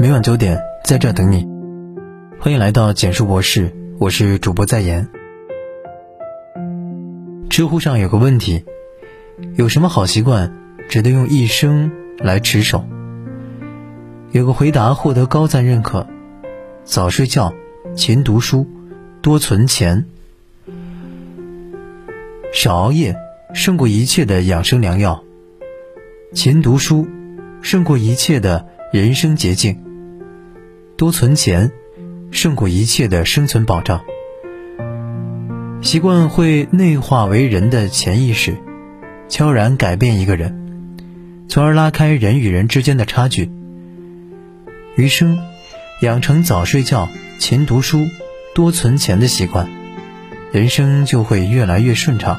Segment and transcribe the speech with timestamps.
[0.00, 1.46] 每晚九点在这等你。
[2.38, 5.06] 欢迎来到简述博士，我是主播在言。
[7.50, 8.64] 知乎上有个问题：
[9.56, 10.56] 有什么好习惯
[10.88, 12.82] 值得用一生来持守？
[14.32, 16.06] 有个回答获得高赞认可：
[16.82, 17.52] 早睡觉，
[17.94, 18.66] 勤读书，
[19.20, 20.06] 多存钱，
[22.54, 23.14] 少熬夜，
[23.52, 25.22] 胜过一切的养生良药；
[26.32, 27.06] 勤读书，
[27.60, 29.74] 胜过一切的人生捷径；
[31.00, 31.72] 多存钱，
[32.30, 34.04] 胜过一切的生存保障。
[35.80, 38.58] 习惯会内化为人的潜意识，
[39.26, 40.98] 悄然改变一个人，
[41.48, 43.50] 从而拉开人与人之间的差距。
[44.94, 45.38] 余生，
[46.02, 47.08] 养成早睡觉、
[47.38, 48.06] 勤读书、
[48.54, 49.70] 多存钱的习惯，
[50.52, 52.38] 人生就会越来越顺畅。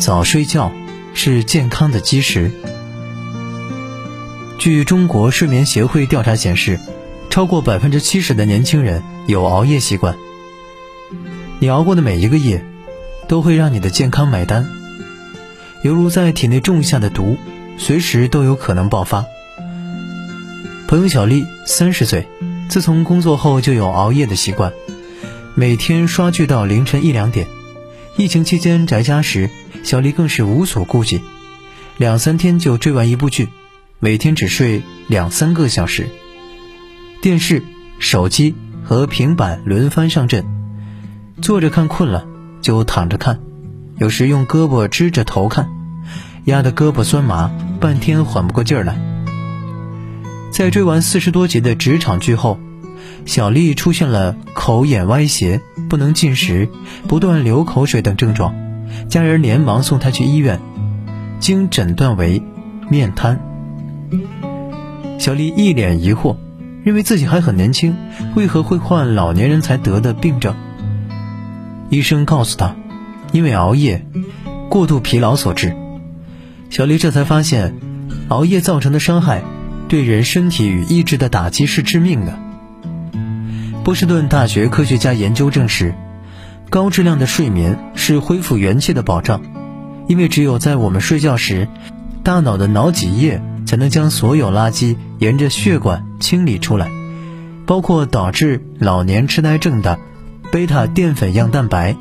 [0.00, 0.72] 早睡觉
[1.14, 2.50] 是健康的基石。
[4.66, 6.80] 据中国睡眠协会调查显示，
[7.30, 10.16] 超过百分之七十的年轻人有熬夜习惯。
[11.60, 12.66] 你熬过的每一个夜，
[13.28, 14.66] 都会让你的健康买单，
[15.84, 17.36] 犹如在体内种下的毒，
[17.78, 19.24] 随时都有可能爆发。
[20.88, 22.26] 朋友小丽三十岁，
[22.68, 24.72] 自从工作后就有熬夜的习惯，
[25.54, 27.46] 每天刷剧到凌晨一两点。
[28.16, 29.48] 疫情期间宅家时，
[29.84, 31.20] 小丽更是无所顾忌，
[31.98, 33.48] 两三天就追完一部剧，
[33.98, 36.06] 每天只睡两三个小时，
[37.22, 37.62] 电视、
[37.98, 40.44] 手机和平板轮番上阵。
[41.40, 42.26] 坐着看困了，
[42.60, 43.36] 就躺着看；
[43.98, 45.70] 有时用胳膊支着头看，
[46.44, 49.00] 压得胳膊酸麻，半天缓不过劲儿来。
[50.50, 52.60] 在追完四十多集的职场剧后，
[53.24, 56.68] 小丽出现了口眼歪斜、不能进食、
[57.08, 58.54] 不断流口水等症状，
[59.08, 60.60] 家人连忙送她去医院，
[61.40, 62.42] 经诊断为
[62.90, 63.40] 面瘫。
[65.26, 66.36] 小丽一脸疑惑，
[66.84, 67.96] 认为自己还很年轻，
[68.36, 70.54] 为何会患老年人才得的病症？
[71.90, 72.76] 医生告诉她，
[73.32, 74.06] 因为熬夜、
[74.70, 75.74] 过度疲劳所致。
[76.70, 77.74] 小丽这才发现，
[78.28, 79.42] 熬夜造成的伤害，
[79.88, 82.38] 对人身体与意志的打击是致命的。
[83.82, 85.92] 波士顿大学科学家研究证实，
[86.70, 89.42] 高质量的睡眠是恢复元气的保障，
[90.06, 91.66] 因为只有在我们睡觉时，
[92.22, 96.90] 大脑的脑脊液才能将所有垃圾沿着血管清理出来，
[97.66, 99.98] 包括导致老年痴呆症的。
[100.52, 101.96] 贝塔淀粉样蛋白，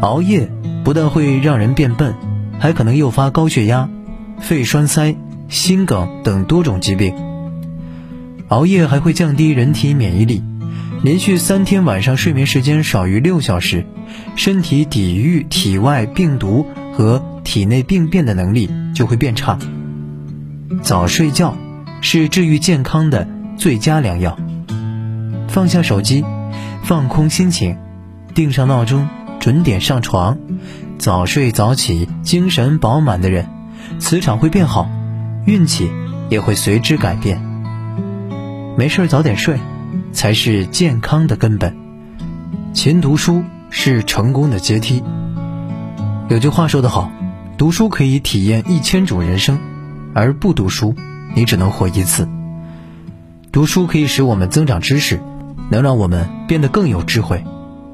[0.00, 0.50] 熬夜
[0.84, 2.14] 不但会让人变笨，
[2.60, 3.88] 还可能诱发高血压、
[4.38, 5.16] 肺栓塞、
[5.48, 7.12] 心梗等多种疾病。
[8.46, 10.40] 熬夜还会降低人体免疫力，
[11.02, 13.84] 连续三天晚上睡眠时间少于六小时，
[14.36, 19.58] 身体抵御体外病毒和体内病变的能力就会变差。
[20.82, 21.56] 早睡觉
[22.00, 23.26] 是治愈健康的
[23.56, 24.38] 最佳良药。
[25.48, 26.24] 放下手机。
[26.82, 27.78] 放空心情，
[28.34, 29.08] 定上闹钟，
[29.40, 30.36] 准点上床，
[30.98, 33.48] 早睡早起，精神饱满的人，
[33.98, 34.90] 磁场会变好，
[35.46, 35.90] 运气
[36.28, 37.40] 也会随之改变。
[38.76, 39.58] 没事早点睡，
[40.12, 41.74] 才是健康的根本。
[42.74, 45.02] 勤读书是成功的阶梯。
[46.28, 47.10] 有句话说得好，
[47.56, 49.58] 读书可以体验一千种人生，
[50.14, 50.94] 而不读书，
[51.34, 52.28] 你只能活一次。
[53.52, 55.20] 读书可以使我们增长知识。
[55.70, 57.42] 能让我们变得更有智慧，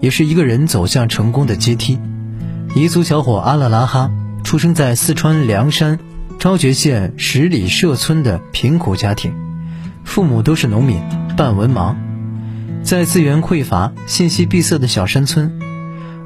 [0.00, 2.00] 也是一个人走向成功的阶梯。
[2.74, 4.10] 彝族小伙阿勒拉哈
[4.42, 6.00] 出生在四川凉山
[6.40, 9.32] 昭觉县十里社村的贫苦家庭，
[10.04, 11.00] 父母都是农民，
[11.36, 11.94] 半文盲。
[12.82, 15.60] 在资源匮乏、信息闭塞的小山村，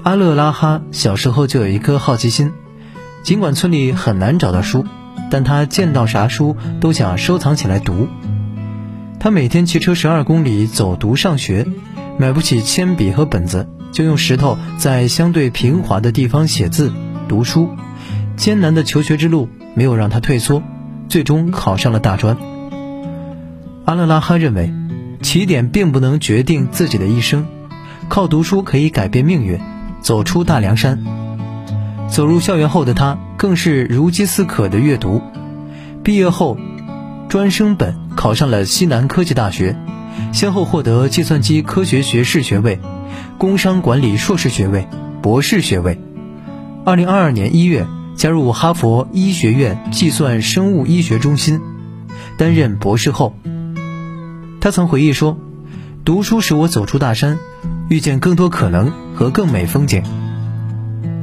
[0.03, 2.53] 阿勒拉哈小时候就有一颗好奇心。
[3.23, 4.87] 尽管村里很难找到书，
[5.31, 8.09] 但他见到啥书都想收藏起来读。
[9.19, 11.67] 他每天骑车十二公里走读上学，
[12.19, 16.93] 买不起铅笔和本子，就用石头在相对平滑的地方写字
[17.27, 17.71] 读书。
[18.37, 20.63] 艰难的求学之路没有让他退缩，
[21.09, 22.37] 最终考上了大专。
[23.85, 24.73] 阿勒拉哈认为，
[25.23, 27.47] 起点并不能决定自己的一生，
[28.09, 29.59] 靠读书可以改变命运，
[30.01, 31.03] 走出大凉山。
[32.09, 35.21] 走入校园后的他，更是如饥似渴的阅读。
[36.03, 36.57] 毕业后。
[37.29, 39.77] 专升本考上了西南科技大学，
[40.33, 42.79] 先后获得计算机科学学士学位、
[43.39, 44.87] 工商管理硕士学位、
[45.21, 46.01] 博士学位。
[46.85, 51.61] 二零二二年一月加入哈佛医学院计算生物医学中心，
[52.39, 53.35] 担任博士后。
[54.61, 55.37] 他曾回忆说
[56.05, 57.39] ：“读书使我走出大山，
[57.91, 60.05] 遇见更多可能和更美风景。”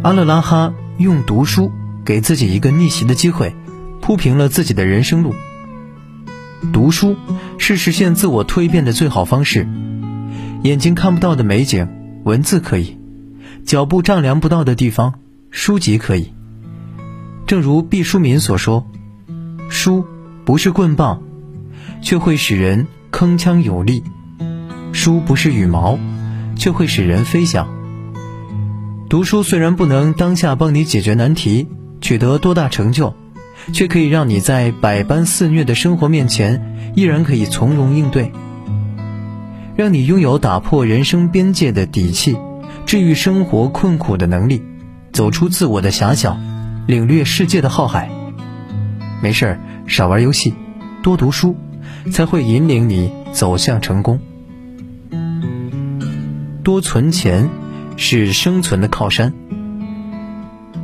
[0.04, 1.72] 阿勒拉哈用读书
[2.06, 3.56] 给自己一个逆袭的机会，
[4.02, 5.34] 铺平了自己的人生路。
[6.74, 7.16] 读书
[7.58, 9.68] 是实现自我蜕变的最好方式。
[10.64, 11.88] 眼睛看不到的美景，
[12.24, 12.98] 文字可以；
[13.66, 15.16] 脚步丈量不到的地方，
[15.50, 16.34] 书籍可以。
[17.48, 18.88] 正如毕淑敏所说
[19.70, 20.06] ：“书
[20.46, 21.24] 不是棍棒，
[22.02, 24.04] 却会使人铿锵有力；
[24.94, 25.98] 书不是羽毛，
[26.56, 27.68] 却会使人飞翔。”
[29.10, 31.68] 读书虽然不能当下帮你解决难题，
[32.02, 33.14] 取得多大成就，
[33.72, 38.32] 却可以让你在百般肆虐的生活面前，依然可以从容应对，
[39.76, 42.36] 让你拥有打破人生边界的底气，
[42.86, 44.64] 治愈生活困苦的能力，
[45.14, 46.38] 走出自我的狭小。
[46.88, 48.10] 领略世界的浩海。
[49.22, 50.54] 没事儿，少玩游戏，
[51.04, 51.56] 多读书，
[52.12, 54.20] 才会引领你走向成功。
[56.64, 57.50] 多存钱
[57.98, 59.32] 是生存的靠山。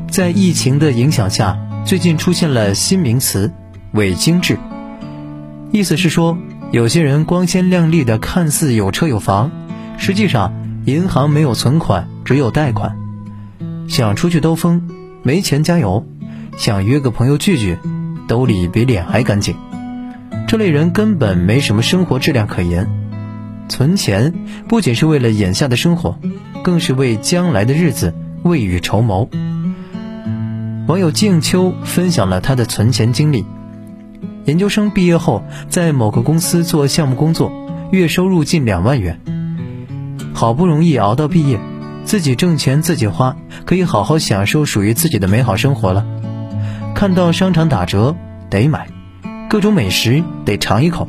[0.09, 3.51] 在疫情的影响下，最近出现了新名词
[3.93, 4.57] “伪精致”，
[5.71, 6.37] 意思是说，
[6.71, 9.51] 有些人光鲜亮丽的看似有车有房，
[9.97, 10.53] 实际上
[10.85, 12.97] 银行没有存款，只有贷款，
[13.87, 14.89] 想出去兜风。
[15.23, 16.05] 没钱加油，
[16.57, 17.77] 想约个朋友聚聚，
[18.27, 19.55] 兜里比脸还干净。
[20.47, 22.87] 这类人根本没什么生活质量可言。
[23.67, 24.33] 存钱
[24.69, 26.17] 不仅是为了眼下的生活，
[26.63, 28.13] 更是为将来的日子
[28.43, 29.29] 未雨绸缪。
[30.87, 33.45] 网友静秋分享了他的存钱经历：
[34.45, 37.51] 研究生毕业后，在某个公司做项目工作，
[37.91, 39.19] 月收入近两万元。
[40.33, 41.59] 好不容易熬到毕业。
[42.05, 43.35] 自己挣钱自己花，
[43.65, 46.05] 可以好好享受属于自己的美好生活了。
[46.95, 48.15] 看到商场打折
[48.49, 48.87] 得买，
[49.49, 51.05] 各种美食得尝一口，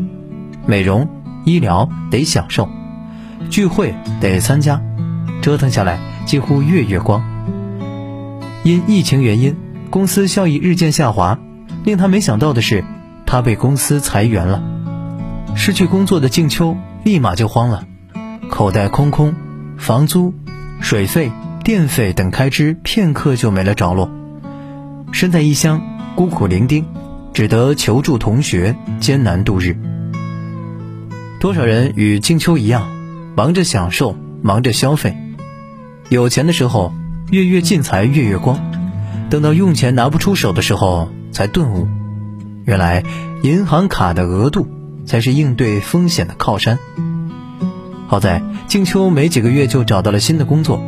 [0.67, 1.09] 美容
[1.45, 2.69] 医疗得享受，
[3.49, 4.83] 聚会得参加，
[5.41, 7.23] 折腾下来几乎月月光。
[8.65, 9.55] 因疫情原因，
[9.90, 11.38] 公司效益日渐下滑，
[11.85, 12.85] 令他没想到的是，
[13.26, 14.62] 他被公司裁员了。
[15.56, 17.85] 失去工作的静秋立马就慌了，
[18.50, 19.35] 口袋空空，
[19.76, 20.35] 房租。
[20.81, 21.32] 水费、
[21.64, 24.08] 电费等开支片刻就没了着落，
[25.11, 25.82] 身在异乡，
[26.14, 26.85] 孤苦伶仃，
[27.35, 29.76] 只得求助同学，艰难度日。
[31.40, 32.87] 多少人与静秋一样，
[33.35, 35.17] 忙着享受，忙着消费，
[36.11, 36.94] 有钱的时候
[37.32, 38.68] 月月进财，月月光，
[39.31, 41.87] 等到用钱拿不出手的时候，才顿悟，
[42.65, 43.05] 原来
[43.43, 44.67] 银行卡的额度
[45.05, 46.79] 才是应对风险的靠山。
[48.07, 50.83] 好在静秋没几个月就找到了新的工作，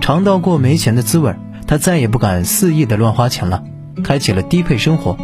[0.00, 1.34] 尝到过没钱的滋味，
[1.66, 3.64] 他再也不敢肆意的乱花钱了，
[4.04, 5.16] 开启了低配生活。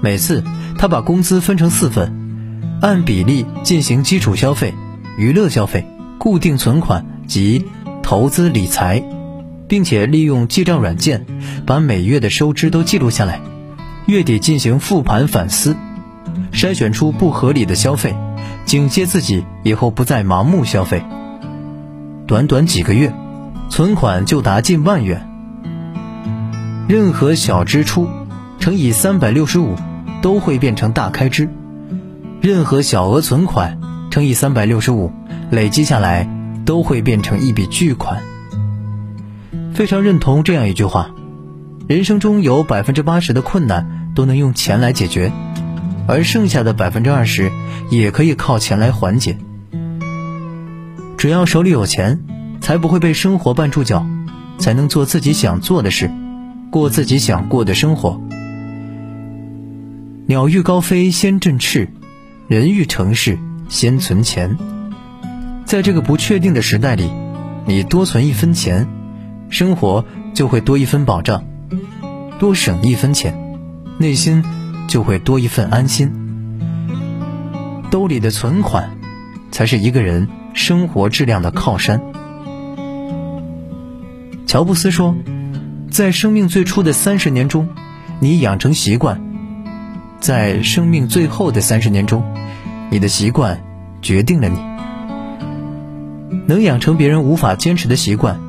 [0.00, 0.44] 每次
[0.78, 4.72] 他把工资分成四份，按比例进行基础消费、
[5.18, 5.84] 娱乐消费、
[6.18, 7.64] 固定存款及
[8.04, 9.02] 投资理财，
[9.68, 11.26] 并且利用记账软件
[11.66, 13.40] 把每月的收支都记录下来，
[14.06, 15.76] 月底进行复盘反思，
[16.52, 18.14] 筛选出不合理的消费。
[18.64, 21.04] 警戒自己以后不再盲目消费。
[22.26, 23.12] 短短几个月，
[23.70, 25.28] 存款就达近万元。
[26.88, 28.08] 任何小支出
[28.58, 29.76] 乘以三百六十五，
[30.20, 31.46] 都会变成大开支；
[32.40, 33.78] 任何小额存款
[34.10, 35.12] 乘以三百六十五，
[35.50, 36.28] 累积下来
[36.64, 38.20] 都会变成一笔巨款。
[39.76, 41.10] 非常认同这样一句话：
[41.86, 45.30] 人生中有百分之八十的困难都能用钱来解决。
[46.08, 47.52] 而剩下的百分之二十，
[47.90, 49.36] 也可以靠钱来缓解。
[51.18, 52.20] 只要手里有钱，
[52.62, 54.06] 才不会被生活绊住脚，
[54.56, 56.10] 才能做自己想做的事，
[56.70, 58.18] 过自己想过的生活。
[60.26, 61.90] 鸟欲高飞先振翅，
[62.48, 64.56] 人欲成事先存钱。
[65.66, 67.10] 在这个不确定的时代里，
[67.66, 68.88] 你多存一分钱，
[69.48, 71.40] 生活就会多一分保障；
[72.38, 73.36] 多省一分钱，
[73.98, 74.44] 内心。
[74.88, 76.12] 就会多一份安心。
[77.90, 78.96] 兜里的存款，
[79.50, 82.00] 才是一个人生活质量的靠山。
[84.46, 85.16] 乔布斯说，
[85.90, 87.68] 在生命最初的三十年中，
[88.20, 89.18] 你养成习惯；
[90.20, 92.22] 在生命最后的三十年中，
[92.90, 93.60] 你的习惯
[94.00, 94.60] 决定了你。
[96.46, 98.40] 能养成别人无法坚持的习惯，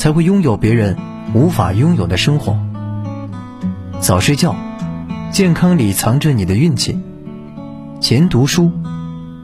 [0.00, 0.96] 才会拥有别人
[1.34, 2.58] 无法拥有的生活。
[4.00, 4.56] 早睡觉。
[5.30, 6.98] 健康里藏着你的运气，
[8.00, 8.72] 勤读书，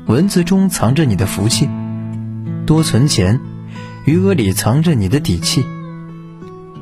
[0.06, 1.68] 文字中藏着你的福气，
[2.64, 3.38] 多存钱，
[4.06, 5.64] 余额里藏着你的底气。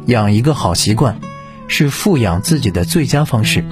[0.07, 1.19] 养一个好习惯，
[1.67, 3.65] 是富养自己的最佳方式。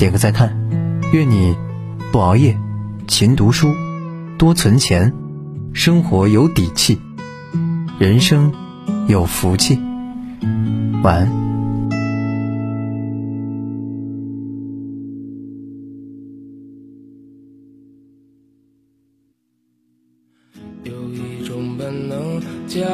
[0.00, 0.68] 点个再看，
[1.12, 1.56] 愿你
[2.10, 2.58] 不熬夜，
[3.06, 3.72] 勤读书，
[4.36, 5.14] 多存钱，
[5.72, 7.00] 生活有底气，
[7.98, 8.52] 人生
[9.08, 9.76] 有福气，
[11.02, 11.28] 晚安。
[20.84, 22.86] 有一种本能，将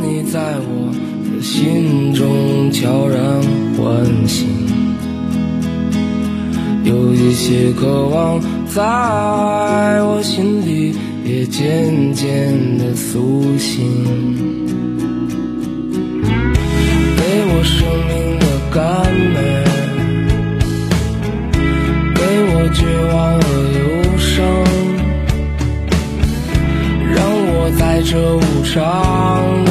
[0.00, 0.94] 你在我
[1.34, 3.18] 的心中悄然
[3.76, 4.46] 唤醒。
[6.84, 8.80] 有一些渴望在
[10.04, 10.94] 我心里。
[11.28, 13.84] 也渐渐的苏醒，
[17.18, 18.80] 给我生命的甘
[19.34, 19.36] 美，
[22.14, 22.80] 给我绝
[23.12, 23.78] 望和忧
[24.16, 24.26] 伤。
[27.14, 27.18] 让
[27.52, 29.67] 我在这无常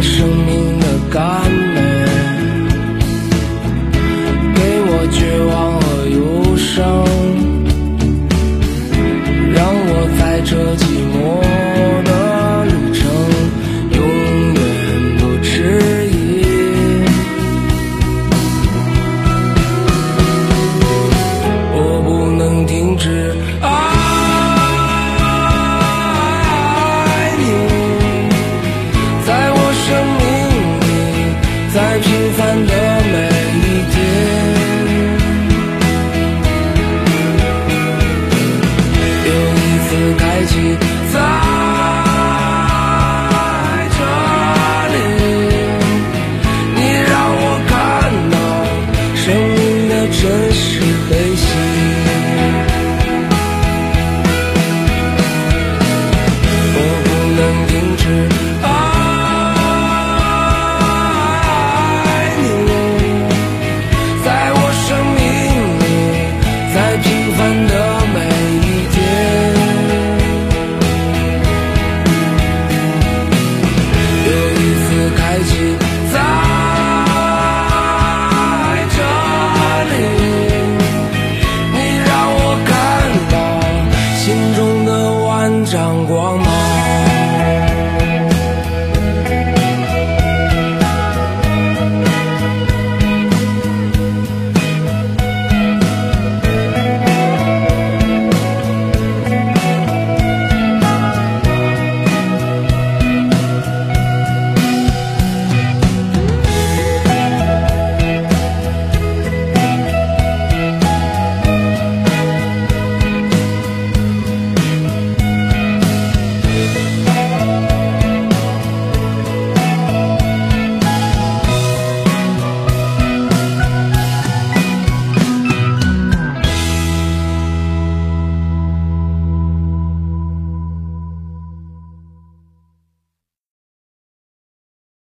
[0.00, 0.57] 生命